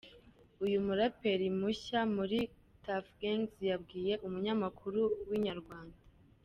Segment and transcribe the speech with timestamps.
[0.65, 2.39] Uyu muraperi mushya muri
[2.83, 5.97] Tuff Gangz yabwiye umunyamakuru wa Inyarwanda.